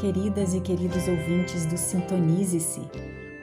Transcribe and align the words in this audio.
Queridas 0.00 0.54
e 0.54 0.60
queridos 0.60 1.08
ouvintes 1.08 1.66
do 1.66 1.76
Sintonize-se. 1.76 2.78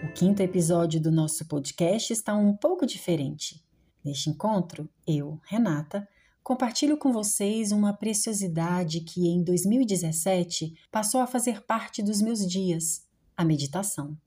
O 0.01 0.13
quinto 0.13 0.41
episódio 0.41 1.01
do 1.01 1.11
nosso 1.11 1.45
podcast 1.49 2.13
está 2.13 2.33
um 2.33 2.55
pouco 2.55 2.85
diferente. 2.85 3.61
Neste 4.01 4.29
encontro, 4.29 4.89
eu, 5.05 5.37
Renata, 5.43 6.07
compartilho 6.41 6.97
com 6.97 7.11
vocês 7.11 7.73
uma 7.73 7.91
preciosidade 7.91 9.01
que 9.01 9.27
em 9.27 9.43
2017 9.43 10.73
passou 10.89 11.19
a 11.19 11.27
fazer 11.27 11.61
parte 11.65 12.01
dos 12.01 12.21
meus 12.21 12.47
dias: 12.47 13.05
a 13.35 13.43
meditação. 13.43 14.17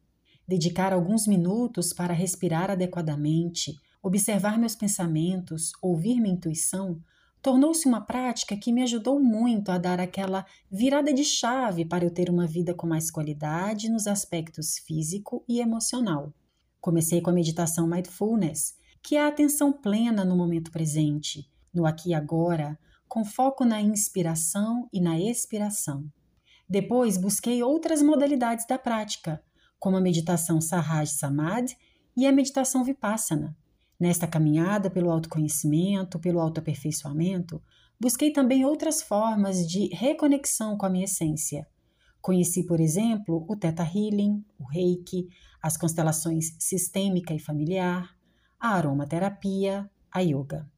Dedicar 0.46 0.92
alguns 0.92 1.26
minutos 1.26 1.94
para 1.94 2.12
respirar 2.12 2.70
adequadamente, 2.70 3.74
observar 4.02 4.58
meus 4.58 4.76
pensamentos, 4.76 5.72
ouvir 5.80 6.20
minha 6.20 6.34
intuição 6.34 7.00
tornou-se 7.42 7.86
uma 7.86 8.00
prática 8.00 8.56
que 8.56 8.72
me 8.72 8.82
ajudou 8.82 9.20
muito 9.20 9.70
a 9.70 9.78
dar 9.78 10.00
aquela 10.00 10.44
virada 10.70 11.12
de 11.12 11.24
chave 11.24 11.84
para 11.84 12.04
eu 12.04 12.10
ter 12.10 12.28
uma 12.30 12.46
vida 12.46 12.74
com 12.74 12.86
mais 12.86 13.10
qualidade 13.10 13.88
nos 13.88 14.06
aspectos 14.06 14.78
físico 14.78 15.44
e 15.48 15.60
emocional. 15.60 16.32
Comecei 16.80 17.20
com 17.20 17.30
a 17.30 17.32
meditação 17.32 17.88
mindfulness, 17.88 18.76
que 19.02 19.16
é 19.16 19.22
a 19.22 19.28
atenção 19.28 19.72
plena 19.72 20.24
no 20.24 20.36
momento 20.36 20.70
presente, 20.70 21.48
no 21.72 21.86
aqui 21.86 22.10
e 22.10 22.14
agora, 22.14 22.78
com 23.08 23.24
foco 23.24 23.64
na 23.64 23.80
inspiração 23.80 24.88
e 24.92 25.00
na 25.00 25.18
expiração. 25.18 26.04
Depois 26.68 27.16
busquei 27.16 27.62
outras 27.62 28.02
modalidades 28.02 28.66
da 28.66 28.78
prática, 28.78 29.42
como 29.78 29.96
a 29.96 30.00
meditação 30.00 30.60
Sahaj 30.60 31.10
Samadhi 31.12 31.76
e 32.16 32.26
a 32.26 32.32
meditação 32.32 32.84
Vipassana. 32.84 33.56
Nesta 33.98 34.28
caminhada 34.28 34.88
pelo 34.88 35.10
autoconhecimento, 35.10 36.20
pelo 36.20 36.40
autoaperfeiçoamento, 36.40 37.60
busquei 37.98 38.32
também 38.32 38.64
outras 38.64 39.02
formas 39.02 39.68
de 39.68 39.88
reconexão 39.92 40.76
com 40.76 40.86
a 40.86 40.90
minha 40.90 41.04
essência. 41.04 41.66
Conheci, 42.20 42.64
por 42.64 42.78
exemplo, 42.78 43.44
o 43.48 43.56
Theta 43.56 43.82
Healing, 43.82 44.44
o 44.58 44.64
Reiki, 44.64 45.28
as 45.60 45.76
constelações 45.76 46.54
sistêmica 46.58 47.34
e 47.34 47.40
familiar, 47.40 48.16
a 48.60 48.70
aromaterapia, 48.70 49.90
a 50.12 50.20
yoga. 50.20 50.70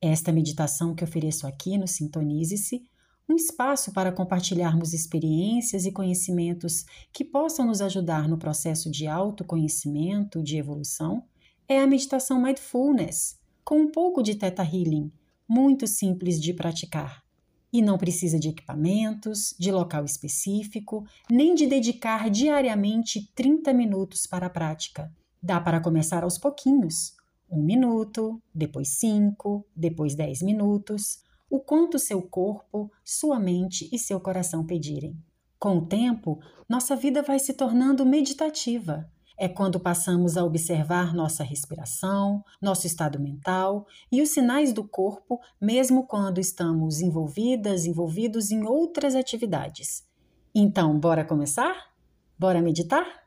Esta 0.00 0.32
meditação 0.32 0.94
que 0.94 1.04
ofereço 1.04 1.46
aqui 1.46 1.78
no 1.78 1.86
Sintonize-se, 1.86 2.84
um 3.28 3.34
espaço 3.34 3.92
para 3.92 4.12
compartilharmos 4.12 4.92
experiências 4.92 5.84
e 5.84 5.92
conhecimentos 5.92 6.84
que 7.12 7.24
possam 7.24 7.66
nos 7.66 7.80
ajudar 7.80 8.28
no 8.28 8.38
processo 8.38 8.90
de 8.90 9.06
autoconhecimento, 9.06 10.42
de 10.42 10.56
evolução, 10.56 11.24
é 11.68 11.80
a 11.80 11.86
meditação 11.86 12.40
mindfulness, 12.40 13.38
com 13.64 13.80
um 13.80 13.90
pouco 13.90 14.22
de 14.22 14.36
teta 14.36 14.62
healing, 14.62 15.10
muito 15.48 15.86
simples 15.86 16.40
de 16.40 16.52
praticar. 16.52 17.24
E 17.72 17.82
não 17.82 17.98
precisa 17.98 18.38
de 18.38 18.48
equipamentos, 18.48 19.54
de 19.58 19.72
local 19.72 20.04
específico, 20.04 21.04
nem 21.28 21.54
de 21.54 21.66
dedicar 21.66 22.30
diariamente 22.30 23.30
30 23.34 23.72
minutos 23.72 24.26
para 24.26 24.46
a 24.46 24.50
prática. 24.50 25.12
Dá 25.42 25.60
para 25.60 25.80
começar 25.80 26.22
aos 26.22 26.38
pouquinhos. 26.38 27.16
Um 27.50 27.62
minuto, 27.62 28.40
depois 28.54 28.90
cinco, 28.90 29.66
depois 29.74 30.14
dez 30.14 30.42
minutos, 30.42 31.20
o 31.50 31.58
quanto 31.58 31.98
seu 31.98 32.22
corpo, 32.22 32.90
sua 33.04 33.38
mente 33.38 33.88
e 33.92 33.98
seu 33.98 34.20
coração 34.20 34.64
pedirem. 34.64 35.16
Com 35.58 35.78
o 35.78 35.86
tempo, 35.86 36.40
nossa 36.68 36.94
vida 36.94 37.22
vai 37.22 37.38
se 37.38 37.52
tornando 37.52 38.06
meditativa 38.06 39.10
é 39.36 39.48
quando 39.48 39.78
passamos 39.78 40.36
a 40.36 40.44
observar 40.44 41.14
nossa 41.14 41.44
respiração, 41.44 42.44
nosso 42.60 42.86
estado 42.86 43.20
mental 43.20 43.86
e 44.10 44.22
os 44.22 44.30
sinais 44.30 44.72
do 44.72 44.86
corpo, 44.86 45.40
mesmo 45.60 46.06
quando 46.06 46.38
estamos 46.38 47.00
envolvidas, 47.00 47.84
envolvidos 47.84 48.50
em 48.50 48.64
outras 48.64 49.14
atividades. 49.14 50.06
Então, 50.54 50.98
bora 50.98 51.24
começar? 51.24 51.94
Bora 52.38 52.62
meditar? 52.62 53.26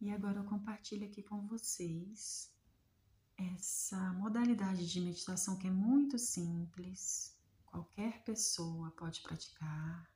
E 0.00 0.10
agora 0.10 0.38
eu 0.38 0.44
compartilho 0.44 1.06
aqui 1.06 1.22
com 1.22 1.46
vocês 1.46 2.50
essa 3.36 4.12
modalidade 4.14 4.86
de 4.90 5.00
meditação 5.00 5.56
que 5.56 5.68
é 5.68 5.70
muito 5.70 6.18
simples, 6.18 7.36
qualquer 7.66 8.22
pessoa 8.24 8.90
pode 8.96 9.22
praticar 9.22 10.08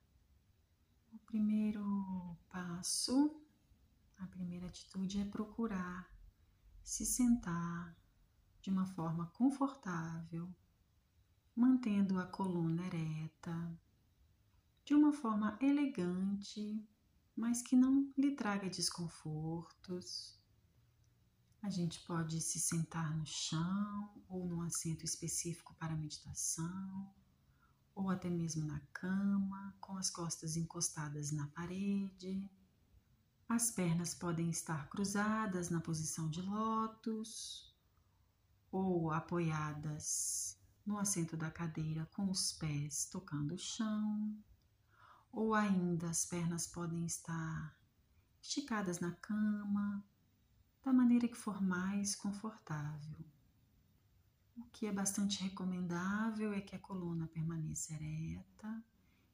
primeiro 1.32 2.36
passo, 2.50 3.42
a 4.18 4.26
primeira 4.26 4.66
atitude 4.66 5.18
é 5.18 5.24
procurar 5.24 6.06
se 6.82 7.06
sentar 7.06 7.96
de 8.60 8.68
uma 8.68 8.84
forma 8.84 9.28
confortável, 9.28 10.54
mantendo 11.56 12.18
a 12.18 12.26
coluna 12.26 12.84
ereta, 12.84 13.80
de 14.84 14.94
uma 14.94 15.10
forma 15.10 15.58
elegante, 15.62 16.86
mas 17.34 17.62
que 17.62 17.74
não 17.74 18.12
lhe 18.18 18.36
traga 18.36 18.68
desconfortos. 18.68 20.38
A 21.62 21.70
gente 21.70 21.98
pode 22.00 22.42
se 22.42 22.60
sentar 22.60 23.16
no 23.16 23.24
chão 23.24 24.22
ou 24.28 24.46
num 24.46 24.60
assento 24.60 25.02
específico 25.02 25.74
para 25.76 25.96
meditação 25.96 27.10
ou 27.94 28.10
até 28.10 28.28
mesmo 28.28 28.66
na 28.66 28.80
cama, 28.92 29.74
com 29.80 29.96
as 29.96 30.10
costas 30.10 30.56
encostadas 30.56 31.30
na 31.32 31.46
parede. 31.48 32.50
As 33.48 33.70
pernas 33.70 34.14
podem 34.14 34.50
estar 34.50 34.88
cruzadas 34.88 35.68
na 35.70 35.80
posição 35.80 36.30
de 36.30 36.40
lótus 36.40 37.74
ou 38.70 39.10
apoiadas 39.10 40.58
no 40.86 40.98
assento 40.98 41.36
da 41.36 41.50
cadeira 41.50 42.08
com 42.14 42.30
os 42.30 42.52
pés 42.52 43.04
tocando 43.06 43.54
o 43.54 43.58
chão, 43.58 44.36
ou 45.30 45.54
ainda 45.54 46.10
as 46.10 46.26
pernas 46.26 46.66
podem 46.66 47.04
estar 47.06 47.76
esticadas 48.40 48.98
na 48.98 49.12
cama, 49.12 50.04
da 50.82 50.92
maneira 50.92 51.28
que 51.28 51.36
for 51.36 51.62
mais 51.62 52.16
confortável. 52.16 53.31
O 54.56 54.64
que 54.72 54.86
é 54.86 54.92
bastante 54.92 55.42
recomendável 55.42 56.52
é 56.52 56.60
que 56.60 56.76
a 56.76 56.78
coluna 56.78 57.26
permaneça 57.26 57.94
ereta. 57.94 58.84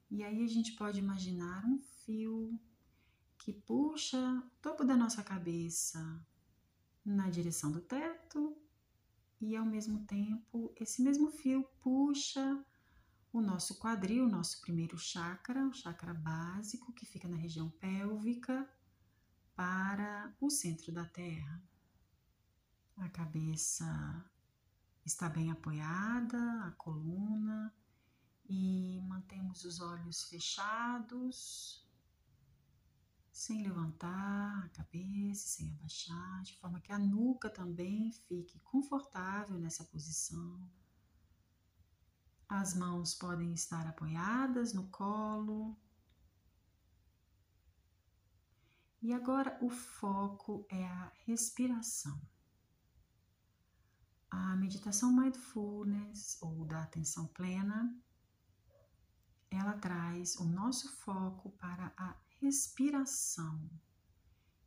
E 0.09 0.23
aí 0.23 0.43
a 0.43 0.47
gente 0.47 0.73
pode 0.73 0.99
imaginar 0.99 1.65
um 1.65 1.79
fio 1.79 2.59
que 3.37 3.53
puxa 3.53 4.17
o 4.17 4.61
topo 4.61 4.83
da 4.83 4.95
nossa 4.95 5.23
cabeça 5.23 6.25
na 7.05 7.29
direção 7.29 7.71
do 7.71 7.81
teto 7.81 8.55
e 9.39 9.55
ao 9.55 9.65
mesmo 9.65 10.05
tempo 10.05 10.73
esse 10.75 11.01
mesmo 11.01 11.31
fio 11.31 11.63
puxa 11.81 12.63
o 13.31 13.41
nosso 13.41 13.77
quadril, 13.79 14.25
o 14.25 14.29
nosso 14.29 14.59
primeiro 14.61 14.97
chakra, 14.97 15.67
o 15.67 15.73
chakra 15.73 16.13
básico 16.13 16.91
que 16.93 17.05
fica 17.05 17.27
na 17.27 17.37
região 17.37 17.69
pélvica 17.69 18.67
para 19.55 20.33
o 20.41 20.49
centro 20.49 20.91
da 20.91 21.05
terra. 21.05 21.61
A 22.97 23.07
cabeça 23.09 24.25
está 25.05 25.29
bem 25.29 25.51
apoiada, 25.51 26.37
a 26.65 26.71
coluna, 26.71 27.73
e 28.49 28.99
mantemos 29.07 29.63
os 29.63 29.79
olhos 29.79 30.23
fechados, 30.23 31.87
sem 33.31 33.63
levantar 33.63 34.65
a 34.65 34.69
cabeça, 34.69 35.47
sem 35.47 35.71
abaixar, 35.71 36.41
de 36.41 36.57
forma 36.57 36.81
que 36.81 36.91
a 36.91 36.99
nuca 36.99 37.49
também 37.49 38.11
fique 38.11 38.59
confortável 38.59 39.57
nessa 39.59 39.85
posição. 39.85 40.69
As 42.49 42.73
mãos 42.73 43.13
podem 43.13 43.53
estar 43.53 43.85
apoiadas 43.85 44.73
no 44.73 44.87
colo. 44.89 45.77
E 49.01 49.13
agora 49.13 49.57
o 49.61 49.69
foco 49.69 50.65
é 50.67 50.83
a 50.85 51.11
respiração. 51.25 52.19
A 54.31 54.55
meditação 54.55 55.11
mindfulness 55.11 56.37
ou 56.41 56.65
da 56.65 56.83
atenção 56.83 57.25
plena, 57.27 57.95
ela 59.49 59.73
traz 59.73 60.35
o 60.35 60.45
nosso 60.45 60.87
foco 60.97 61.49
para 61.51 61.91
a 61.97 62.15
respiração, 62.39 63.69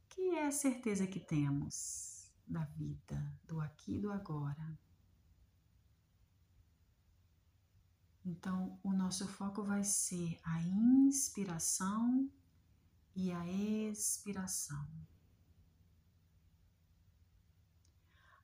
que 0.08 0.34
é 0.34 0.46
a 0.46 0.52
certeza 0.52 1.06
que 1.06 1.20
temos 1.20 2.30
da 2.46 2.64
vida, 2.64 3.40
do 3.46 3.60
aqui 3.60 3.96
e 3.96 4.00
do 4.00 4.12
agora. 4.12 4.78
Então, 8.24 8.78
o 8.82 8.92
nosso 8.92 9.26
foco 9.26 9.62
vai 9.62 9.82
ser 9.82 10.38
a 10.44 10.62
inspiração 10.62 12.30
e 13.14 13.32
a 13.32 13.46
expiração. 13.46 14.86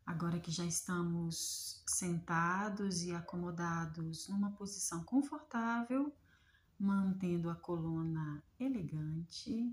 Agora 0.08 0.40
que 0.40 0.50
já 0.50 0.64
estamos 0.64 1.82
sentados 1.86 3.02
e 3.02 3.14
acomodados 3.14 4.26
numa 4.26 4.50
posição 4.52 5.04
confortável, 5.04 6.10
mantendo 6.78 7.50
a 7.50 7.54
coluna 7.54 8.42
elegante, 8.58 9.70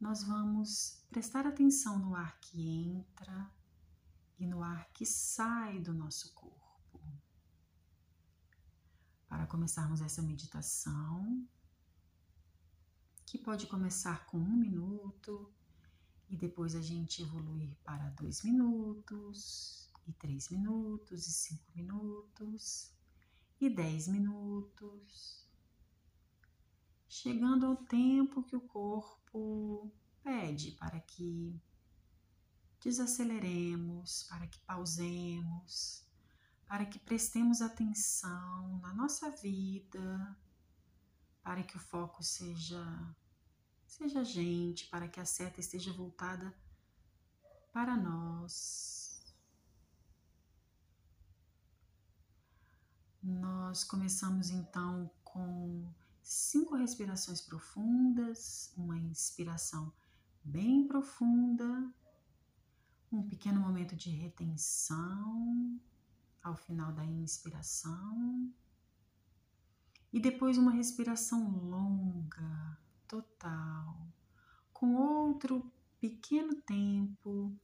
nós 0.00 0.22
vamos 0.22 1.04
prestar 1.10 1.44
atenção 1.44 1.98
no 1.98 2.14
ar 2.14 2.38
que 2.38 2.62
entra 2.88 3.50
e 4.38 4.46
no 4.46 4.62
ar 4.62 4.88
que 4.92 5.04
sai 5.04 5.80
do 5.80 5.92
nosso 5.92 6.32
corpo. 6.34 7.00
para 9.28 9.48
começarmos 9.48 10.00
essa 10.00 10.22
meditação, 10.22 11.44
que 13.26 13.36
pode 13.36 13.66
começar 13.66 14.24
com 14.26 14.38
um 14.38 14.56
minuto 14.56 15.52
e 16.28 16.36
depois 16.36 16.74
a 16.74 16.82
gente 16.82 17.22
evoluir 17.22 17.76
para 17.84 18.10
dois 18.10 18.42
minutos, 18.42 19.90
e 20.06 20.12
três 20.12 20.48
minutos, 20.50 21.26
e 21.26 21.32
cinco 21.32 21.64
minutos, 21.74 22.92
e 23.60 23.70
dez 23.70 24.08
minutos, 24.08 25.48
chegando 27.08 27.66
ao 27.66 27.76
tempo 27.76 28.42
que 28.42 28.56
o 28.56 28.60
corpo 28.60 29.90
pede 30.22 30.72
para 30.72 31.00
que 31.00 31.58
desaceleremos, 32.82 34.24
para 34.24 34.46
que 34.46 34.58
pausemos, 34.60 36.04
para 36.66 36.84
que 36.84 36.98
prestemos 36.98 37.62
atenção 37.62 38.78
na 38.78 38.92
nossa 38.92 39.30
vida, 39.30 40.36
para 41.42 41.62
que 41.62 41.76
o 41.76 41.80
foco 41.80 42.22
seja 42.22 43.16
seja 43.94 44.24
gente, 44.24 44.86
para 44.88 45.06
que 45.06 45.20
a 45.20 45.24
seta 45.24 45.60
esteja 45.60 45.92
voltada 45.92 46.52
para 47.72 47.96
nós. 47.96 49.22
Nós 53.22 53.84
começamos 53.84 54.50
então 54.50 55.08
com 55.22 55.88
cinco 56.22 56.74
respirações 56.74 57.40
profundas, 57.40 58.72
uma 58.76 58.98
inspiração 58.98 59.92
bem 60.42 60.88
profunda, 60.88 61.88
um 63.12 63.22
pequeno 63.22 63.60
momento 63.60 63.94
de 63.94 64.10
retenção 64.10 65.80
ao 66.42 66.56
final 66.56 66.92
da 66.92 67.04
inspiração 67.04 68.52
e 70.12 70.18
depois 70.20 70.58
uma 70.58 70.72
respiração 70.72 71.48
longa, 71.48 72.78
total, 73.08 74.06
com 74.72 74.94
outro 74.96 75.72
pequeno 76.00 76.54
tempo 76.62 77.56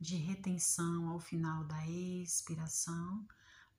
de 0.00 0.16
retenção 0.16 1.08
ao 1.08 1.18
final 1.18 1.64
da 1.64 1.86
expiração 1.88 3.26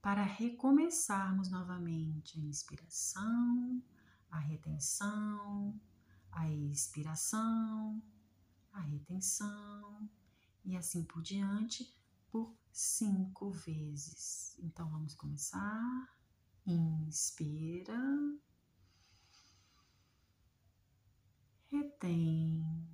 para 0.02 0.24
recomeçarmos 0.24 1.50
novamente 1.50 2.40
a 2.40 2.44
inspiração, 2.44 3.84
a 4.32 4.40
retenção, 4.40 5.80
a 6.32 6.50
expiração, 6.50 8.02
a 8.72 8.82
retenção 8.82 10.10
e 10.64 10.76
assim 10.76 11.04
por 11.04 11.22
diante 11.22 11.94
por 12.30 12.56
cinco 12.72 13.52
vezes. 13.52 14.56
Então 14.60 14.90
vamos 14.90 15.14
começar. 15.14 16.16
Inspira, 16.66 17.98
retém, 21.72 22.88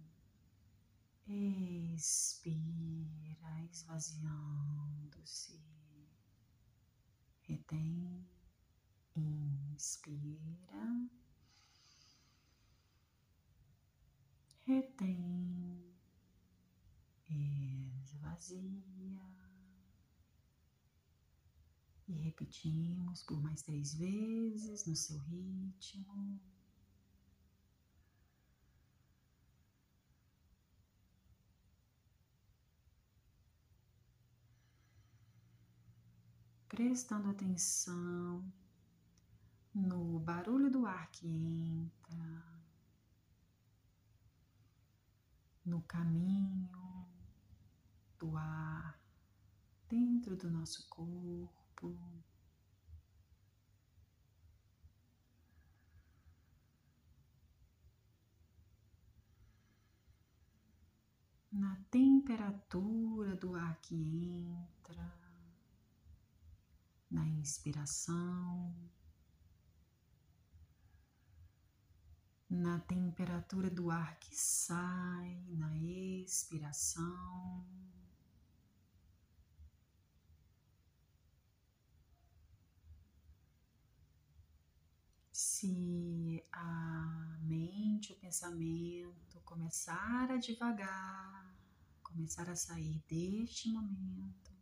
expira, 1.95 3.63
esvaziando-se, 3.71 5.59
retém, 7.43 8.27
inspira, 9.15 11.09
retém, 14.65 15.93
esvazia. 18.03 18.83
E 22.05 22.13
repetimos 22.15 23.23
por 23.23 23.41
mais 23.41 23.61
três 23.61 23.93
vezes 23.95 24.85
no 24.85 24.95
seu 24.95 25.17
ritmo. 25.19 26.39
Prestando 36.73 37.29
atenção 37.29 38.51
no 39.75 40.19
barulho 40.19 40.71
do 40.71 40.87
ar 40.87 41.07
que 41.11 41.27
entra, 41.27 42.43
no 45.63 45.83
caminho 45.83 47.07
do 48.17 48.35
ar 48.35 48.99
dentro 49.87 50.35
do 50.35 50.49
nosso 50.49 50.89
corpo. 50.89 51.95
Na 61.51 61.75
temperatura 61.91 63.35
do 63.35 63.53
ar 63.53 63.79
que 63.79 63.93
entra, 63.95 65.22
na 67.13 67.25
inspiração, 67.27 68.75
na 72.49 72.79
temperatura 72.79 73.69
do 73.69 73.89
ar 73.89 74.19
que 74.19 74.35
sai, 74.35 75.41
na 75.47 75.77
expiração. 75.77 77.65
se 85.31 86.45
a 86.51 87.37
mente, 87.41 88.11
o 88.11 88.15
pensamento 88.17 89.39
começar 89.45 90.29
a 90.29 90.37
devagar, 90.37 91.55
começar 92.01 92.49
a 92.49 92.55
sair 92.55 93.01
deste 93.07 93.69
momento, 93.69 94.52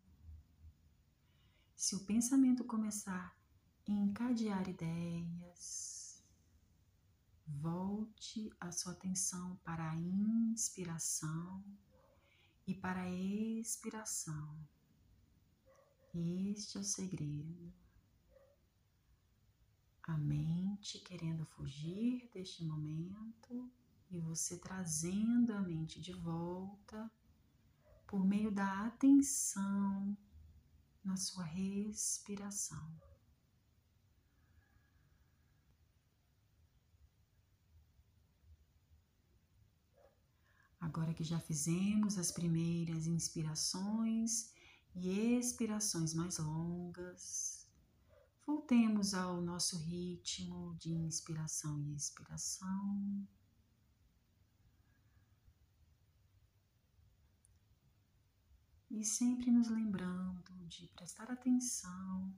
se 1.82 1.96
o 1.96 2.06
pensamento 2.06 2.64
começar 2.64 3.36
a 3.88 3.92
encadear 3.92 4.70
ideias, 4.70 6.24
volte 7.48 8.54
a 8.60 8.72
sua 8.72 8.92
atenção 8.92 9.60
para 9.64 9.90
a 9.90 9.96
inspiração 9.96 11.66
e 12.68 12.76
para 12.76 13.02
a 13.02 13.10
expiração. 13.10 14.56
Este 16.14 16.78
é 16.78 16.82
o 16.82 16.84
segredo 16.84 17.74
a 20.04 20.16
mente 20.20 21.00
querendo 21.00 21.48
fugir 21.48 22.30
deste 22.32 22.64
momento 22.64 23.72
e 24.12 24.20
você 24.20 24.56
trazendo 24.60 25.52
a 25.52 25.60
mente 25.60 26.00
de 26.00 26.14
volta 26.14 27.12
por 28.06 28.24
meio 28.24 28.52
da 28.52 28.86
atenção 28.86 30.16
na 31.04 31.16
sua 31.18 31.44
respiração. 31.44 33.00
Agora 40.80 41.14
que 41.14 41.24
já 41.24 41.40
fizemos 41.40 42.18
as 42.18 42.32
primeiras 42.32 43.06
inspirações 43.06 44.54
e 44.96 45.38
expirações 45.38 46.14
mais 46.14 46.38
longas, 46.38 47.62
Voltemos 48.46 49.14
ao 49.14 49.40
nosso 49.40 49.78
ritmo 49.78 50.76
de 50.78 50.92
inspiração 50.92 51.80
e 51.80 51.96
expiração. 51.96 53.26
E 58.94 59.06
sempre 59.06 59.50
nos 59.50 59.70
lembrando 59.70 60.54
de 60.68 60.86
prestar 60.90 61.32
atenção 61.32 62.36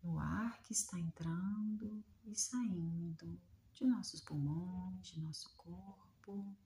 no 0.00 0.16
ar 0.18 0.62
que 0.62 0.72
está 0.72 0.96
entrando 0.96 2.04
e 2.24 2.34
saindo 2.36 3.38
de 3.74 3.84
nossos 3.84 4.20
pulmões, 4.20 5.08
de 5.08 5.20
nosso 5.20 5.52
corpo. 5.56 6.56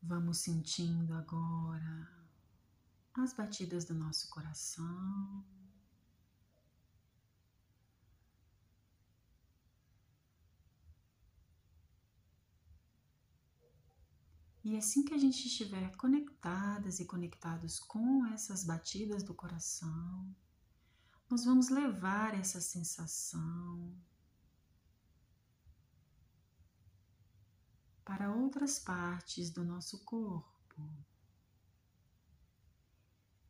Vamos 0.00 0.38
sentindo 0.38 1.12
agora 1.12 2.25
as 3.22 3.32
batidas 3.32 3.84
do 3.84 3.94
nosso 3.94 4.28
coração. 4.30 5.44
E 14.64 14.76
assim 14.76 15.04
que 15.04 15.14
a 15.14 15.18
gente 15.18 15.46
estiver 15.46 15.94
conectadas 15.96 16.98
e 16.98 17.04
conectados 17.04 17.78
com 17.78 18.26
essas 18.26 18.64
batidas 18.64 19.22
do 19.22 19.32
coração, 19.32 20.34
nós 21.30 21.44
vamos 21.44 21.68
levar 21.68 22.34
essa 22.34 22.60
sensação 22.60 23.96
para 28.04 28.32
outras 28.32 28.80
partes 28.80 29.50
do 29.50 29.64
nosso 29.64 30.04
corpo. 30.04 31.05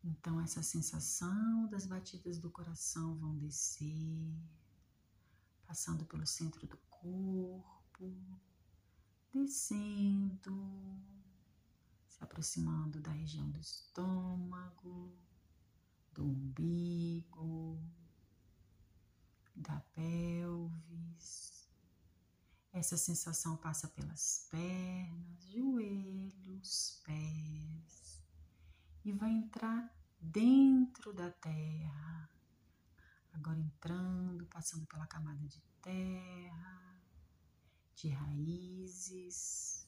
Então, 0.08 0.40
essa 0.40 0.62
sensação 0.62 1.66
das 1.66 1.84
batidas 1.84 2.38
do 2.38 2.48
coração 2.48 3.16
vão 3.16 3.36
descer, 3.36 4.32
passando 5.64 6.06
pelo 6.06 6.24
centro 6.24 6.64
do 6.64 6.76
corpo, 6.88 8.16
descendo, 9.34 10.54
se 12.08 12.22
aproximando 12.22 13.00
da 13.00 13.10
região 13.10 13.50
do 13.50 13.58
estômago, 13.58 15.12
do 16.12 16.24
umbigo, 16.24 17.76
da 19.56 19.80
pelvis. 19.92 21.68
Essa 22.72 22.96
sensação 22.96 23.56
passa 23.56 23.88
pelas 23.88 24.46
pernas, 24.52 25.44
joelhos, 25.48 27.02
pés 27.04 28.22
e 29.04 29.12
vai 29.12 29.30
entrar 29.30 29.95
dentro 30.26 31.12
da 31.12 31.30
terra. 31.30 32.30
Agora 33.32 33.58
entrando, 33.58 34.46
passando 34.46 34.86
pela 34.86 35.06
camada 35.06 35.46
de 35.46 35.60
terra, 35.80 37.00
de 37.94 38.08
raízes, 38.08 39.86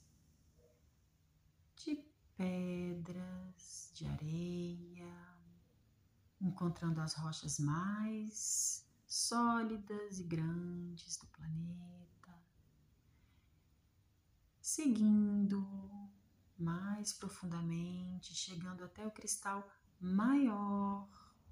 de 1.76 1.96
pedras, 2.36 3.90
de 3.94 4.06
areia, 4.06 5.38
encontrando 6.40 7.00
as 7.00 7.14
rochas 7.14 7.58
mais 7.58 8.86
sólidas 9.06 10.20
e 10.20 10.24
grandes 10.24 11.16
do 11.16 11.26
planeta, 11.28 12.34
seguindo 14.60 15.66
mais 16.58 17.12
profundamente, 17.12 18.34
chegando 18.34 18.84
até 18.84 19.06
o 19.06 19.10
cristal 19.10 19.66
maior 20.00 21.08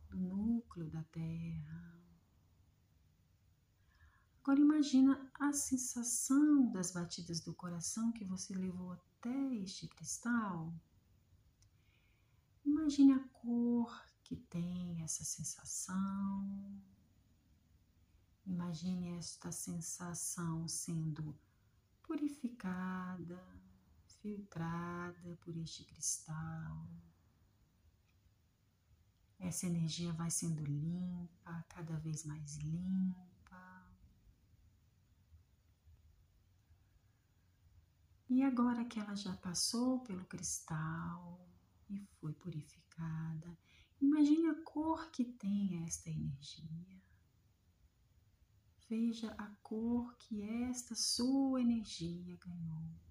do 0.09 0.17
núcleo 0.17 0.91
da 0.91 1.03
Terra. 1.05 1.97
Agora 4.43 4.61
imagina 4.61 5.31
a 5.35 5.53
sensação 5.53 6.71
das 6.71 6.93
batidas 6.93 7.41
do 7.41 7.53
coração 7.53 8.13
que 8.13 8.25
você 8.25 8.55
levou 8.55 8.93
até 8.93 9.55
este 9.57 9.89
cristal. 9.89 10.73
Imagine 12.65 13.15
a 13.15 13.29
cor 13.33 14.07
que 14.23 14.37
tem 14.37 15.03
essa 15.03 15.25
sensação. 15.25 16.81
Imagine 18.47 19.17
esta 19.19 19.51
sensação 19.51 20.69
sendo 20.69 21.37
purificada, 22.03 23.45
filtrada 24.21 25.37
por 25.41 25.57
este 25.57 25.85
cristal. 25.85 26.89
Essa 29.39 29.67
energia 29.67 30.13
vai 30.13 30.31
sendo 30.31 30.65
limpa, 30.65 31.65
cada 31.69 31.99
vez 31.99 32.25
mais 32.25 32.57
limpa. 32.57 33.27
E 38.29 38.43
agora 38.43 38.85
que 38.85 38.99
ela 38.99 39.15
já 39.15 39.37
passou 39.37 40.01
pelo 40.01 40.25
cristal 40.25 41.49
e 41.89 41.99
foi 42.21 42.33
purificada, 42.33 43.57
imagine 44.01 44.49
a 44.49 44.63
cor 44.63 45.11
que 45.11 45.25
tem 45.25 45.85
esta 45.85 46.11
energia. 46.11 47.01
Veja 48.89 49.33
a 49.33 49.47
cor 49.63 50.15
que 50.17 50.43
esta 50.43 50.95
sua 50.95 51.61
energia 51.61 52.37
ganhou. 52.37 53.06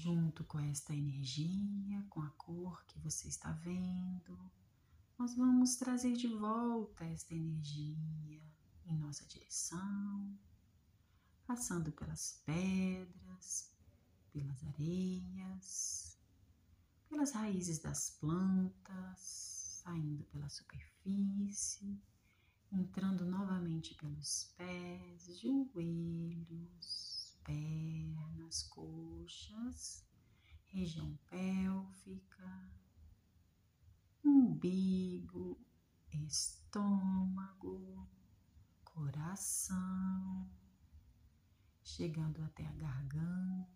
Junto 0.00 0.44
com 0.44 0.58
esta 0.58 0.94
energia, 0.94 2.02
com 2.08 2.22
a 2.22 2.30
cor 2.30 2.82
que 2.86 2.98
você 3.00 3.28
está 3.28 3.52
vendo, 3.52 4.50
nós 5.18 5.36
vamos 5.36 5.76
trazer 5.76 6.14
de 6.14 6.28
volta 6.28 7.04
esta 7.04 7.34
energia 7.34 8.40
em 8.86 8.96
nossa 8.96 9.26
direção, 9.26 10.38
passando 11.46 11.92
pelas 11.92 12.40
pedras, 12.46 13.70
pelas 14.32 14.64
areias, 14.64 16.18
pelas 17.10 17.32
raízes 17.32 17.78
das 17.78 18.08
plantas, 18.18 19.20
saindo 19.84 20.24
pela 20.24 20.48
superfície, 20.48 22.00
entrando 22.72 23.26
novamente 23.26 23.94
pelos 23.96 24.54
pés, 24.56 25.38
joelhos, 25.38 27.19
pernas, 27.44 28.62
coxas, 28.64 30.06
região 30.66 31.18
pélvica, 31.28 32.70
umbigo, 34.24 35.60
estômago, 36.12 38.08
coração, 38.84 40.50
chegando 41.82 42.42
até 42.42 42.66
a 42.66 42.72
garganta, 42.72 43.66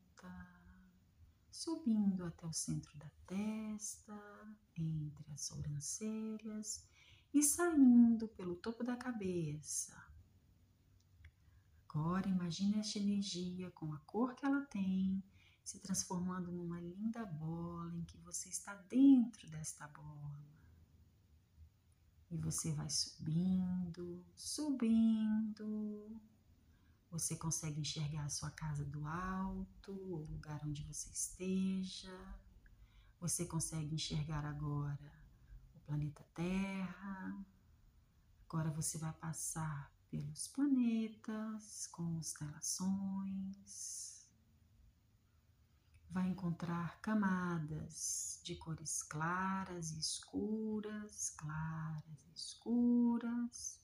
subindo 1.50 2.25
até 2.25 2.47
o 2.47 2.52
centro 2.52 2.97
da 2.99 3.11
testa, 3.26 4.56
entre 4.76 5.33
as 5.33 5.42
sobrancelhas 5.42 6.87
e 7.33 7.42
saindo 7.42 8.28
pelo 8.28 8.56
topo 8.56 8.85
da 8.85 8.97
cabeça 8.97 10.03
Agora 11.94 12.28
imagine 12.28 12.80
esta 12.80 12.98
energia 12.98 13.70
com 13.70 13.92
a 13.92 13.98
cor 13.98 14.34
que 14.34 14.44
ela 14.44 14.62
tem, 14.62 15.22
se 15.62 15.78
transformando 15.78 16.50
numa 16.50 16.80
linda 16.80 17.24
bola 17.24 17.94
em 17.94 18.02
que 18.02 18.18
você 18.18 18.48
está 18.48 18.74
dentro 18.74 19.48
desta 19.48 19.86
bola. 19.86 20.40
E 22.28 22.36
você 22.36 22.72
vai 22.72 22.90
subindo, 22.90 24.26
subindo. 24.34 26.20
Você 27.12 27.36
consegue 27.36 27.80
enxergar 27.80 28.24
a 28.24 28.28
sua 28.28 28.50
casa 28.50 28.84
do 28.84 29.06
alto, 29.06 29.92
o 29.92 30.26
lugar 30.28 30.60
onde 30.66 30.82
você 30.82 31.08
esteja. 31.10 32.12
Você 33.20 33.46
consegue 33.46 33.94
enxergar 33.94 34.44
agora 34.44 35.12
o 35.76 35.78
planeta 35.86 36.26
Terra. 36.34 37.46
Agora 38.48 38.72
você 38.72 38.98
vai 38.98 39.12
passar 39.12 39.93
pelos 40.14 40.47
planetas, 40.47 41.88
constelações. 41.88 42.85
Vai 46.09 46.28
encontrar 46.28 47.00
camadas 47.00 48.40
de 48.44 48.54
cores 48.54 49.02
claras 49.02 49.90
e 49.90 49.99
escuras, 49.99 51.30
claras 51.30 52.25
e 52.28 52.33
escuras, 52.33 53.80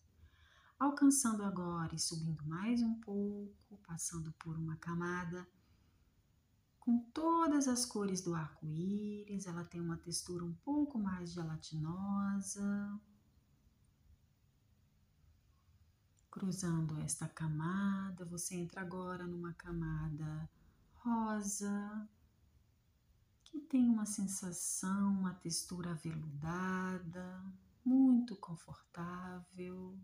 alcançando 0.79 1.43
agora 1.43 1.97
e 1.97 1.99
subindo 1.99 2.47
mais 2.47 2.81
um 2.81 2.95
pouco, 3.01 3.77
passando 3.85 4.31
por 4.35 4.57
uma 4.57 4.77
camada 4.77 5.45
com 6.79 7.01
todas 7.13 7.67
as 7.67 7.85
cores 7.85 8.21
do 8.21 8.37
arco-íris. 8.37 9.47
Ela 9.47 9.65
tem 9.65 9.81
uma 9.81 9.97
textura 9.97 10.45
um 10.45 10.55
pouco 10.55 10.97
mais 10.97 11.33
gelatinosa, 11.33 13.01
Cruzando 16.31 16.97
esta 17.01 17.29
camada, 17.29 18.25
você 18.25 18.55
entra 18.55 18.81
agora 18.81 19.27
numa 19.27 19.53
camada 19.55 20.49
rosa, 20.95 22.09
que 23.43 23.59
tem 23.59 23.89
uma 23.89 24.07
sensação, 24.07 25.11
uma 25.11 25.35
textura 25.35 25.91
aveludada, 25.91 27.45
muito 27.85 28.37
confortável. 28.37 29.99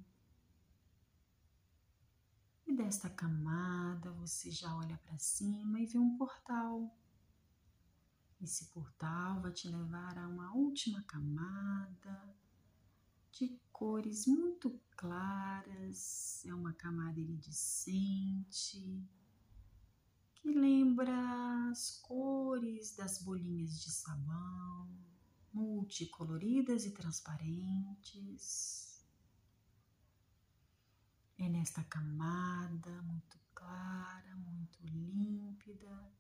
E 2.66 2.72
desta 2.74 3.08
camada 3.08 4.10
você 4.10 4.50
já 4.50 4.74
olha 4.74 4.98
para 4.98 5.16
cima 5.18 5.78
e 5.78 5.86
vê 5.86 5.96
um 5.96 6.16
portal. 6.16 6.92
Esse 8.40 8.66
portal 8.66 9.40
vai 9.40 9.52
te 9.52 9.68
levar 9.68 10.18
a 10.18 10.26
uma 10.26 10.52
última 10.52 11.02
camada 11.04 12.34
de 13.30 13.48
cores 13.76 14.26
muito 14.26 14.80
claras, 14.96 16.42
é 16.46 16.54
uma 16.54 16.72
camada 16.72 17.20
iridescente 17.20 19.06
que 20.34 20.50
lembra 20.50 21.12
as 21.70 21.98
cores 21.98 22.96
das 22.96 23.22
bolinhas 23.22 23.78
de 23.78 23.90
sabão, 23.90 24.88
multicoloridas 25.52 26.86
e 26.86 26.92
transparentes. 26.92 29.04
É 31.36 31.46
nesta 31.46 31.84
camada 31.84 33.02
muito 33.02 33.38
clara, 33.54 34.36
muito 34.36 34.78
límpida, 34.86 36.10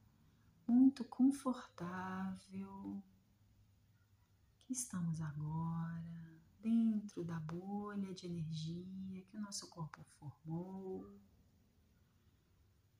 muito 0.68 1.02
confortável, 1.04 3.02
que 4.60 4.74
estamos 4.74 5.22
agora 5.22 6.35
dentro 6.66 7.22
da 7.22 7.38
bolha 7.38 8.12
de 8.12 8.26
energia 8.26 9.22
que 9.22 9.36
o 9.36 9.40
nosso 9.40 9.68
corpo 9.68 10.02
formou. 10.18 11.08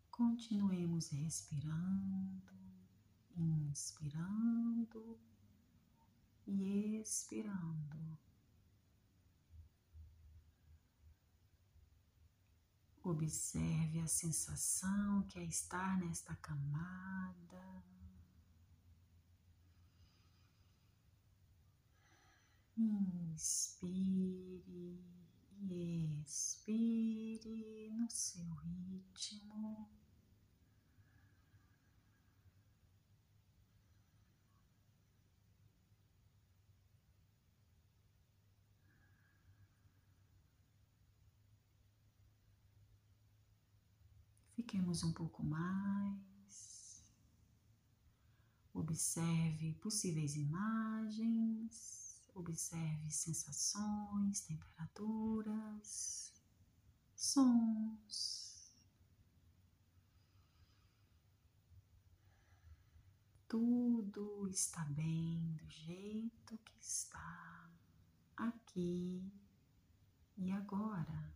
Continuemos 0.08 1.08
respirando, 1.08 2.54
inspirando 3.36 5.18
e 6.46 7.00
expirando. 7.00 8.16
Observe 13.02 14.00
a 14.00 14.06
sensação 14.06 15.22
que 15.24 15.40
é 15.40 15.44
estar 15.44 15.98
nesta 15.98 16.36
camada. 16.36 17.95
Inspire 22.78 23.86
e 25.70 26.22
expire 26.22 27.90
no 27.96 28.10
seu 28.10 28.44
ritmo. 28.54 29.88
Fiquemos 44.54 45.02
um 45.02 45.12
pouco 45.12 45.42
mais. 45.44 47.02
Observe 48.74 49.74
possíveis 49.80 50.34
imagens, 50.36 51.85
observe 52.50 53.10
sensações, 53.10 54.40
temperaturas, 54.42 56.32
sons. 57.14 58.74
Tudo 63.48 64.48
está 64.48 64.84
bem 64.86 65.52
do 65.54 65.70
jeito 65.70 66.58
que 66.58 66.78
está 66.80 67.70
aqui 68.36 69.32
e 70.36 70.50
agora. 70.52 71.35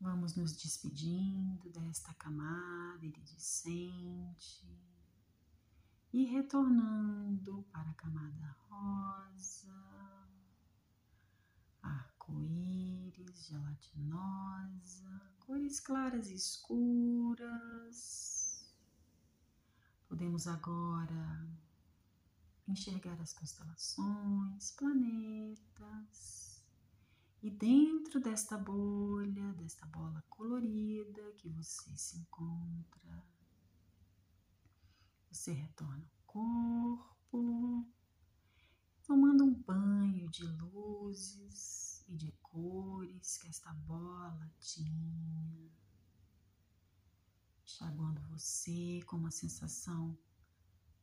Vamos 0.00 0.36
nos 0.36 0.52
despedindo 0.52 1.68
desta 1.70 2.14
camada 2.14 3.04
iridescente 3.04 4.64
e 6.12 6.24
retornando 6.24 7.64
para 7.72 7.90
a 7.90 7.94
camada 7.94 8.56
rosa, 8.68 9.74
arco-íris, 11.82 13.48
gelatinosa, 13.48 15.32
cores 15.40 15.80
claras 15.80 16.30
e 16.30 16.34
escuras. 16.34 17.92
Podemos 20.08 20.46
agora 20.46 21.44
enxergar 22.68 23.20
as 23.20 23.32
constelações, 23.32 24.70
planetas 24.70 26.57
e 27.42 27.50
dentro 27.50 28.20
desta 28.20 28.58
bolha, 28.58 29.52
desta 29.54 29.86
bola 29.86 30.22
colorida 30.28 31.32
que 31.36 31.48
você 31.48 31.96
se 31.96 32.18
encontra, 32.18 33.24
você 35.30 35.52
retorna 35.52 36.04
ao 36.04 36.26
corpo, 36.26 37.86
tomando 39.04 39.44
um 39.44 39.54
banho 39.54 40.28
de 40.30 40.44
luzes 40.44 42.04
e 42.08 42.16
de 42.16 42.32
cores 42.42 43.36
que 43.38 43.48
esta 43.48 43.72
bola 43.72 44.50
tinha, 44.58 45.70
enxaguando 47.64 48.20
você 48.22 49.00
com 49.06 49.16
uma 49.16 49.30
sensação 49.30 50.18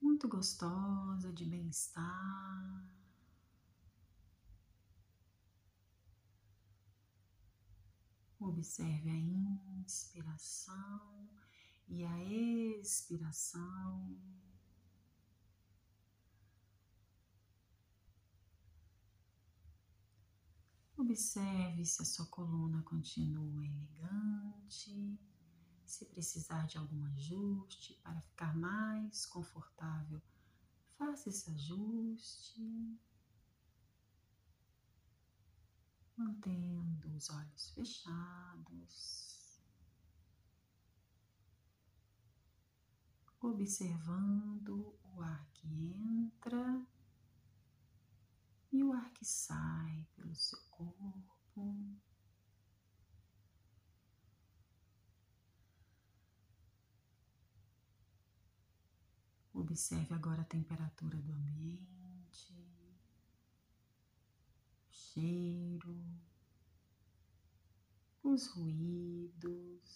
muito 0.02 0.28
gostosa 0.28 1.32
de 1.32 1.46
bem-estar. 1.46 3.05
Observe 8.48 9.10
a 9.10 9.16
inspiração 9.82 11.28
e 11.88 12.06
a 12.06 12.24
expiração. 12.80 14.16
Observe 20.96 21.84
se 21.86 22.04
a 22.04 22.06
sua 22.06 22.28
coluna 22.28 22.84
continua 22.84 23.66
elegante, 23.66 25.20
se 25.84 26.06
precisar 26.06 26.68
de 26.68 26.78
algum 26.78 27.04
ajuste 27.16 28.00
para 28.04 28.22
ficar 28.22 28.56
mais 28.56 29.26
confortável, 29.26 30.22
faça 31.00 31.30
esse 31.30 31.50
ajuste. 31.50 32.62
Mantendo 36.18 37.14
os 37.16 37.30
olhos 37.30 37.70
fechados, 37.72 39.60
observando 43.40 44.98
o 45.04 45.22
ar 45.22 45.46
que 45.54 45.68
entra 45.68 46.86
e 48.72 48.84
o 48.84 48.94
ar 48.94 49.12
que 49.14 49.26
sai 49.26 50.08
pelo 50.16 50.36
seu 50.36 50.60
corpo. 50.70 51.96
Observe 59.54 60.14
agora 60.14 60.42
a 60.42 60.46
temperatura 60.46 61.18
do 61.22 61.32
ambiente 61.32 62.85
cheiro, 65.16 65.98
os 68.22 68.48
ruídos. 68.48 69.96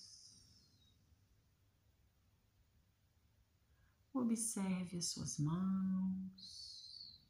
Observe 4.14 4.98
as 4.98 5.06
suas 5.08 5.38
mãos. 5.38 7.22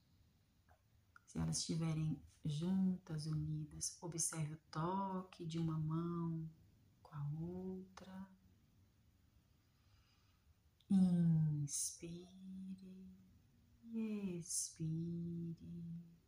Se 1.26 1.40
elas 1.40 1.58
estiverem 1.58 2.22
juntas, 2.46 3.26
unidas, 3.26 3.98
observe 4.02 4.54
o 4.54 4.62
toque 4.72 5.46
de 5.46 5.58
uma 5.58 5.78
mão 5.78 6.48
com 7.02 7.16
a 7.16 7.28
outra. 7.42 8.30
Inspire 10.90 12.40
expire. 14.40 16.19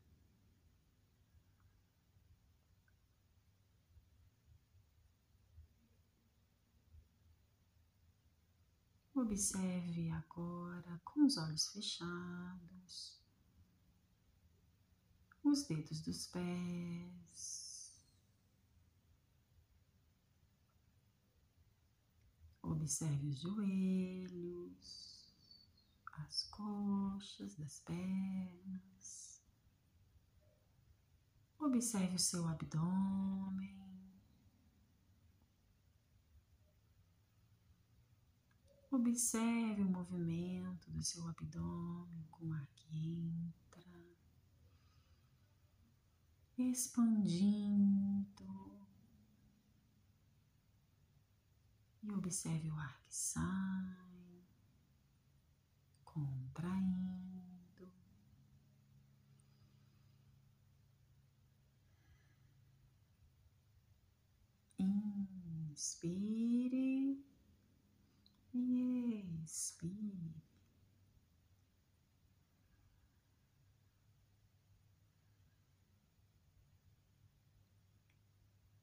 Observe 9.22 10.10
agora 10.10 11.00
com 11.06 11.26
os 11.26 11.38
olhos 11.38 11.68
fechados 11.68 13.22
os 15.44 15.64
dedos 15.64 16.02
dos 16.02 16.28
pés. 16.28 17.92
Observe 22.64 23.28
os 23.28 23.40
joelhos, 23.42 24.82
as 26.14 26.44
coxas 26.46 27.56
das 27.56 27.80
pernas. 27.82 29.42
Observe 31.60 32.16
o 32.16 32.20
seu 32.20 32.48
abdômen. 32.48 33.91
Observe 38.92 39.84
o 39.84 39.90
movimento 39.90 40.92
do 40.92 41.02
seu 41.02 41.26
abdômen 41.26 42.28
com 42.30 42.48
o 42.48 42.54
ar 42.54 42.68
que 42.76 42.94
entra, 42.94 44.06
expandindo. 46.58 48.28
E 52.04 52.12
observe 52.12 52.70
o 52.70 52.78
ar 52.78 53.02
que 53.04 53.16
sai, 53.16 54.44
contraindo. 56.04 57.90
Inspire 65.72 66.91
e 68.54 69.42
expire. 69.44 70.42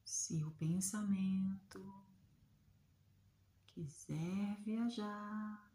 Se 0.04 0.42
o 0.44 0.50
pensamento 0.52 2.04
quiser 3.66 4.60
viajar, 4.62 5.72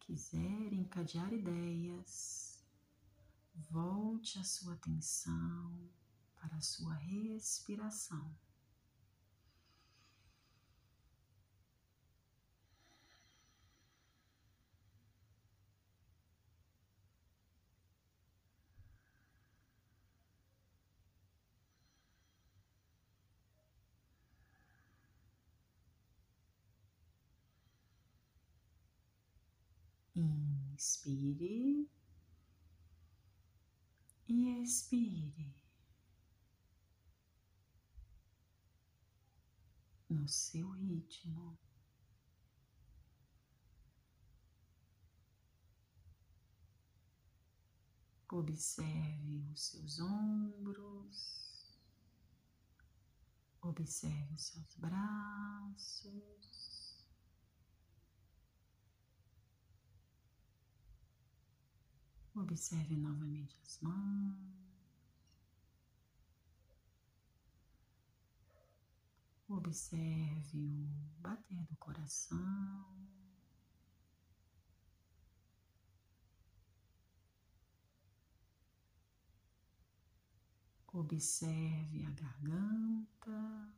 quiser 0.00 0.72
encadear 0.72 1.32
ideias, 1.32 2.64
volte 3.54 4.38
a 4.38 4.44
sua 4.44 4.74
atenção 4.74 5.90
para 6.34 6.56
a 6.56 6.60
sua 6.60 6.94
respiração. 6.94 8.34
Inspire 30.20 31.88
e 34.26 34.62
expire 34.62 35.54
no 40.10 40.28
seu 40.28 40.70
ritmo. 40.70 41.56
Observe 48.30 49.46
os 49.52 49.62
seus 49.62 50.00
ombros, 50.00 51.78
observe 53.62 54.34
os 54.34 54.42
seus 54.42 54.74
braços. 54.74 56.77
Observe 62.40 62.96
novamente 62.96 63.58
as 63.64 63.80
mãos. 63.80 64.36
Observe 69.48 70.56
o 70.56 71.20
bater 71.20 71.64
do 71.64 71.76
coração. 71.76 72.86
Observe 80.92 82.04
a 82.06 82.10
garganta, 82.10 83.72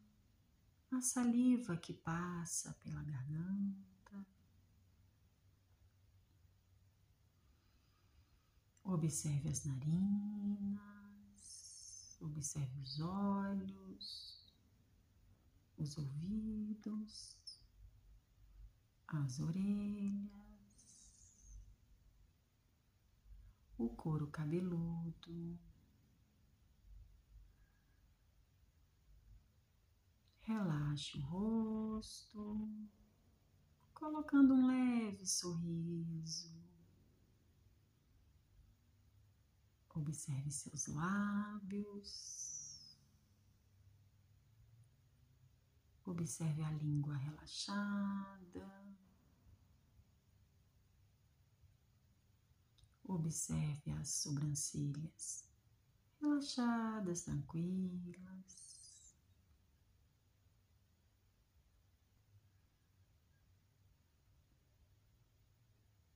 a 0.91 1.01
saliva 1.01 1.79
que 1.79 1.95
passa 1.95 2.75
pela 2.75 3.03
garganta. 3.03 4.00
Observe 8.93 9.49
as 9.49 9.65
narinas, 9.65 10.81
observe 12.21 12.77
os 12.81 12.99
olhos, 12.99 14.53
os 15.79 15.97
ouvidos, 15.97 17.39
as 19.07 19.39
orelhas, 19.39 20.29
o 23.79 23.89
couro 23.91 24.27
cabeludo. 24.27 25.57
Relaxe 30.41 31.17
o 31.17 31.21
rosto, 31.21 32.69
colocando 33.95 34.53
um 34.53 34.67
leve 34.67 35.25
sorriso. 35.25 36.60
Observe 39.95 40.51
seus 40.51 40.87
lábios. 40.87 42.99
Observe 46.05 46.65
a 46.65 46.71
língua 46.71 47.17
relaxada. 47.17 48.97
Observe 53.05 53.93
as 53.93 54.09
sobrancelhas 54.09 55.51
relaxadas, 56.21 57.23
tranquilas. 57.23 58.61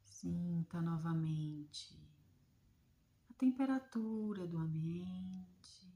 Sinta 0.05 0.81
novamente 0.81 2.14
temperatura 3.39 4.47
do 4.47 4.59
ambiente, 4.59 5.93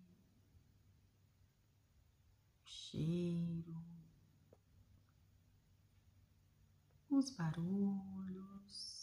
o 2.62 2.66
cheiro, 2.66 3.82
os 7.08 7.30
barulhos. 7.30 8.98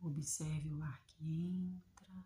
Observe 0.00 0.72
o 0.72 0.82
ar 0.82 1.02
que 1.04 1.24
entra 1.24 2.24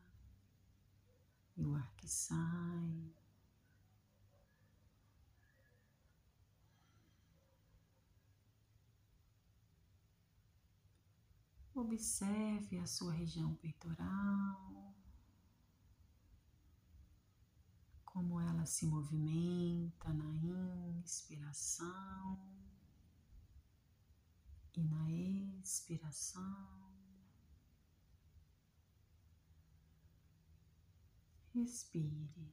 e 1.57 1.65
o 1.65 1.75
ar 1.75 1.95
que 1.97 2.07
sai. 2.07 3.20
Observe 11.81 12.79
a 12.79 12.87
sua 12.87 13.11
região 13.11 13.55
peitoral, 13.55 14.95
como 18.05 18.39
ela 18.39 18.67
se 18.67 18.85
movimenta 18.85 20.13
na 20.13 20.31
inspiração 21.01 22.39
e 24.77 24.85
na 24.85 25.11
expiração. 25.11 26.93
Respire. 31.55 32.53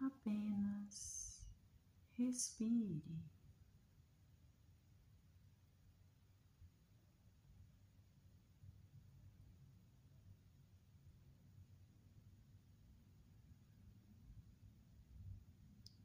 Apenas 0.00 1.46
respire. 2.14 3.35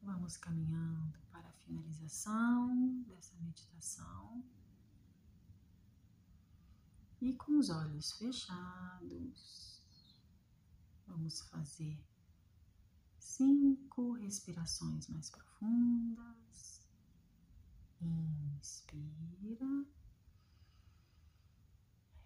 Vamos 0.02 0.36
caminhando 0.36 1.16
para 1.30 1.48
a 1.48 1.52
finalização 1.52 3.02
dessa 3.06 3.36
meditação. 3.36 4.44
E 7.20 7.32
com 7.34 7.56
os 7.56 7.70
olhos 7.70 8.10
fechados, 8.14 9.80
vamos 11.06 11.40
fazer 11.42 11.96
cinco 13.16 14.14
respirações 14.14 15.06
mais 15.06 15.30
profundas. 15.30 16.84
Inspira, 18.00 19.86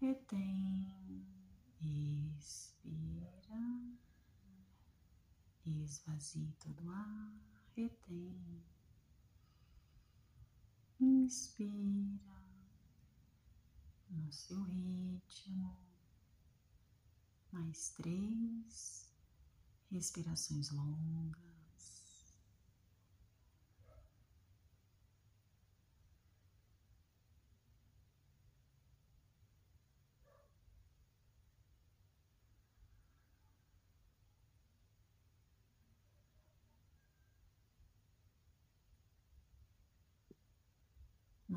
retém, 0.01 1.27
expira, 2.39 3.27
esvazie 5.67 6.57
todo 6.59 6.87
o 6.87 6.91
ar 6.91 7.56
retém. 7.77 8.62
Inspira 10.99 12.31
no 14.09 14.33
seu 14.33 14.62
ritmo. 14.62 15.77
Mais 17.53 17.91
três 17.91 19.12
respirações 19.91 20.71
longas. 20.71 21.46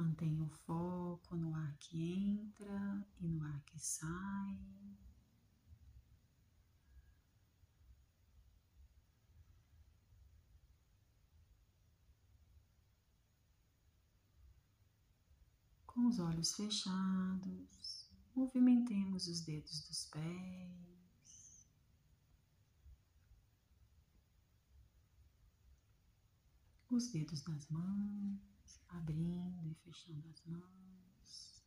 Mantenha 0.09 0.43
o 0.43 0.49
foco 0.49 1.35
no 1.35 1.53
ar 1.53 1.77
que 1.77 1.95
entra 1.95 3.07
e 3.19 3.27
no 3.27 3.43
ar 3.43 3.61
que 3.61 3.77
sai. 3.77 4.57
Com 15.85 16.07
os 16.07 16.17
olhos 16.17 16.55
fechados, 16.55 18.09
movimentemos 18.35 19.27
os 19.27 19.41
dedos 19.41 19.83
dos 19.83 20.05
pés. 20.05 21.69
Os 26.89 27.09
dedos 27.09 27.43
das 27.43 27.69
mãos 27.69 28.48
abrindo 28.89 29.67
e 29.67 29.75
fechando 29.75 30.27
as 30.29 30.43
mãos. 30.45 31.63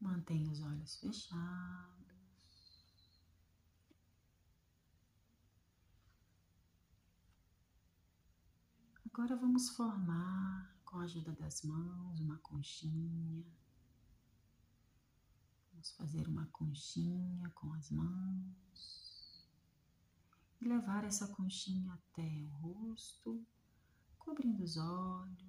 Mantenha 0.00 0.50
os 0.50 0.60
olhos 0.62 0.96
fechados. 0.96 2.06
Agora 9.06 9.34
vamos 9.34 9.70
formar, 9.70 10.76
com 10.84 10.98
a 10.98 11.04
ajuda 11.04 11.32
das 11.32 11.62
mãos, 11.62 12.20
uma 12.20 12.36
conchinha. 12.38 13.46
Vamos 15.72 15.90
fazer 15.92 16.28
uma 16.28 16.46
conchinha 16.48 17.48
com 17.50 17.72
as 17.72 17.90
mãos 17.90 19.46
e 20.60 20.68
levar 20.68 21.04
essa 21.04 21.28
conchinha 21.28 21.94
até 21.94 22.42
o 22.42 22.48
rosto, 22.48 23.46
cobrindo 24.18 24.62
os 24.62 24.76
olhos 24.76 25.45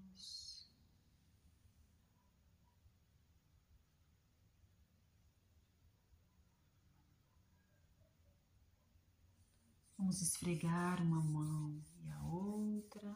Vamos 9.97 10.21
esfregar 10.21 11.01
uma 11.01 11.21
mão 11.21 11.83
e 12.01 12.09
a 12.09 12.23
outra, 12.23 13.15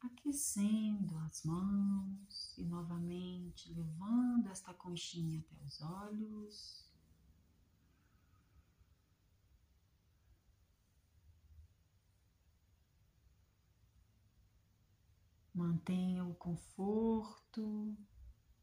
aquecendo 0.00 1.16
as 1.18 1.44
mãos 1.44 2.58
e 2.58 2.64
novamente 2.64 3.72
levando 3.72 4.48
esta 4.48 4.74
conchinha 4.74 5.40
até 5.40 5.64
os 5.64 5.80
olhos. 5.80 6.83
Mantenha 15.54 16.24
o 16.24 16.34
conforto, 16.34 17.96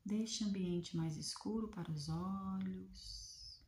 deixe 0.06 0.44
o 0.44 0.48
ambiente 0.48 0.98
mais 0.98 1.16
escuro 1.16 1.70
para 1.70 1.90
os 1.90 2.10
olhos. 2.10 3.62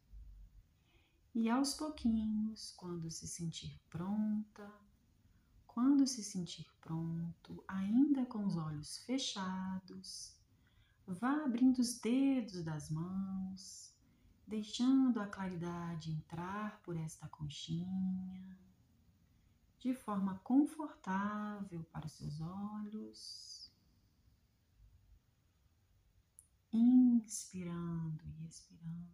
E 1.34 1.50
aos 1.50 1.74
pouquinhos, 1.74 2.72
quando 2.72 3.10
se 3.10 3.28
sentir 3.28 3.80
pronta, 3.90 4.70
quando 5.66 6.06
se 6.06 6.24
sentir 6.24 6.70
pronto, 6.82 7.64
ainda 7.68 8.26
com 8.26 8.46
os 8.46 8.58
olhos 8.58 8.98
fechados, 9.00 10.38
vá 11.08 11.44
abrindo 11.44 11.80
os 11.80 12.00
dedos 12.00 12.64
das 12.64 12.92
mãos, 12.92 13.92
deixando 14.46 15.20
a 15.20 15.28
claridade 15.28 16.12
entrar 16.12 16.80
por 16.82 16.96
esta 16.96 17.28
conchinha, 17.28 18.58
de 19.84 19.94
forma 19.94 20.40
confortável 20.46 21.84
para 21.92 22.06
os 22.06 22.14
seus 22.14 22.40
olhos. 22.40 23.70
Inspirando 26.72 28.24
e 28.40 28.48
expirando. 28.48 29.12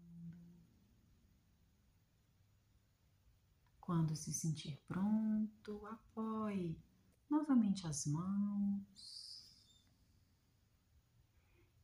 Quando 3.81 4.15
se 4.15 4.31
sentir 4.31 4.79
pronto, 4.87 5.87
apoie 5.87 6.79
novamente 7.27 7.87
as 7.87 8.05
mãos 8.05 9.43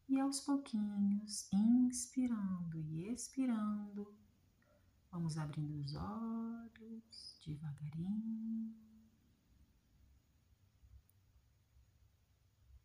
e 0.08 0.20
aos 0.20 0.40
pouquinhos, 0.42 1.52
inspirando 1.52 2.80
e 2.92 3.12
expirando, 3.12 4.16
vamos 5.16 5.38
abrindo 5.38 5.80
os 5.80 5.96
olhos 5.96 7.40
devagarinho 7.46 8.76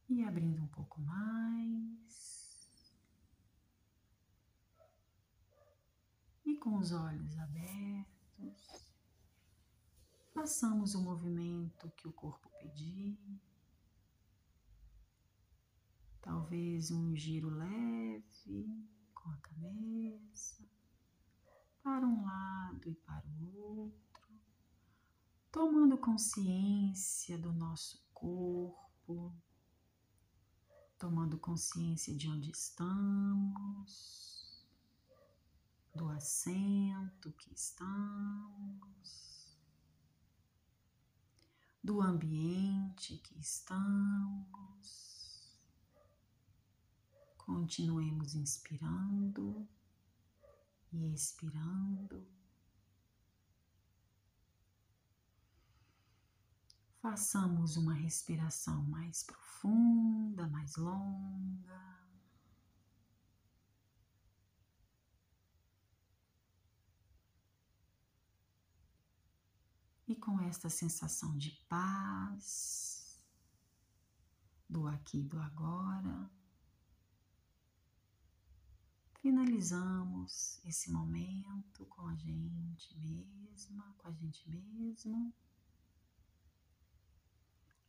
e 0.09 0.23
abrindo 0.23 0.63
um 0.63 0.69
pouco 0.69 1.01
mais. 1.01 2.95
E 6.47 6.55
com 6.55 6.79
os 6.79 6.93
olhos 6.93 7.37
abertos, 7.37 8.09
Façamos 10.33 10.95
o 10.95 11.03
movimento 11.03 11.91
que 11.97 12.07
o 12.07 12.13
corpo 12.13 12.49
pedir. 12.61 13.19
Talvez 16.23 16.93
um 16.93 17.15
giro 17.15 17.51
leve 17.51 18.89
com 19.13 19.29
a 19.29 19.37
cabeça 19.39 20.60
para 21.83 22.07
um 22.07 22.25
lado 22.25 22.89
e 22.89 22.95
para 22.95 23.27
o 23.27 23.57
outro, 23.57 24.01
tomando 25.51 25.99
consciência 25.99 27.37
do 27.39 27.53
nosso 27.53 28.05
corpo, 28.13 29.35
tomando 30.99 31.39
consciência 31.39 32.17
de 32.17 32.29
onde 32.29 32.51
estamos, 32.51 34.31
do 35.95 36.09
assento 36.09 37.33
que 37.33 37.53
estamos 37.55 39.31
do 41.83 42.01
ambiente 42.01 43.17
que 43.19 43.39
estamos. 43.41 44.51
Continuemos 47.39 48.35
inspirando 48.35 49.67
e 50.93 51.13
expirando. 51.13 52.27
Façamos 57.01 57.77
uma 57.77 57.95
respiração 57.95 58.83
mais 58.85 59.23
profunda, 59.23 60.47
mais 60.49 60.77
longa. 60.77 62.01
E 70.07 70.17
com 70.17 70.41
esta 70.41 70.69
sensação 70.69 71.39
de 71.39 71.53
paz, 71.69 73.19
do 74.69 74.87
aqui 74.87 75.21
e 75.21 75.25
do 75.25 75.39
agora, 75.41 76.31
finalizamos 79.21 80.61
esse 80.65 80.91
momento 80.91 81.85
com 81.87 82.07
a 82.07 82.15
gente 82.17 82.97
mesma, 82.99 83.95
com 83.99 84.09
a 84.09 84.13
gente 84.13 84.49
mesmo, 84.49 85.33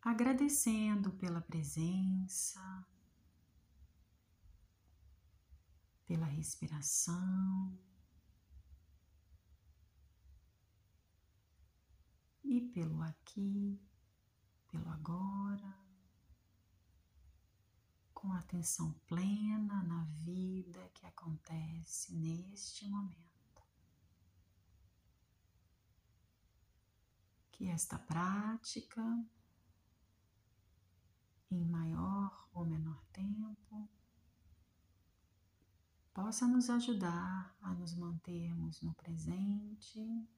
agradecendo 0.01 1.11
pela 1.11 1.41
presença, 1.41 2.85
pela 6.05 6.25
respiração. 6.25 7.77
e 12.51 12.59
pelo 12.59 13.01
aqui, 13.01 13.79
pelo 14.69 14.89
agora, 14.89 15.73
com 18.21 18.31
atenção 18.33 18.93
plena 19.07 19.81
na 19.81 20.03
vida 20.19 20.87
que 20.93 21.07
acontece 21.07 22.13
neste 22.13 22.87
momento. 22.87 23.63
Que 27.51 27.67
esta 27.67 27.97
prática, 27.97 29.01
em 31.49 31.65
maior 31.65 32.47
ou 32.53 32.63
menor 32.63 33.03
tempo, 33.11 33.89
possa 36.13 36.47
nos 36.47 36.69
ajudar 36.69 37.55
a 37.59 37.73
nos 37.73 37.95
mantermos 37.95 38.83
no 38.83 38.93
presente 38.93 40.29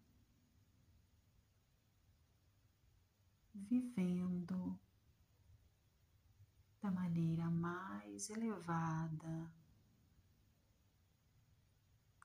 vivendo 3.54 4.80
da 6.84 6.92
maneira 6.92 7.50
mais 7.50 8.30
elevada 8.30 9.50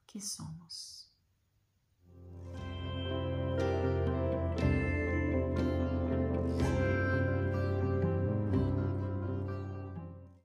que 0.05 0.21
somos. 0.21 1.08